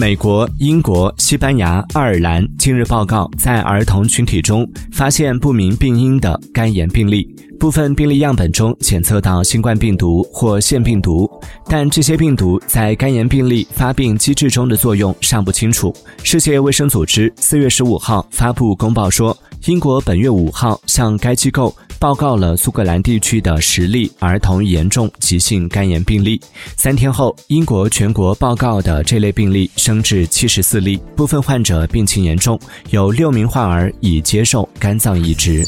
[0.00, 7.28] 美国、英国、西班牙、爱尔兰近日报告在儿童群体中发现不明病因的肝炎病例，
[7.58, 11.30] 部分病例样本中检测到新冠病毒或腺病毒，
[11.66, 15.94] 但这些病毒在肝炎病例发病机制中的作用尚不清楚。
[16.22, 19.36] 世界卫生组织四月十五号发布公报说，
[19.66, 21.76] 英国本月五号向该机构。
[22.00, 26.40] 报告了苏格兰地区的十例儿童严重急性肝炎病例。
[26.74, 32.58] 三天后，英国全国报告的这类病例升至七十四例，部分患者病情严重，
[32.88, 35.62] 有六名患儿已接受肝脏移植。